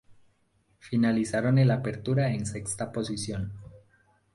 Finalizaron 0.79 1.59
el 1.59 1.69
Apertura 1.69 2.31
en 2.31 2.47
sexta 2.47 2.91
posición. 2.91 3.51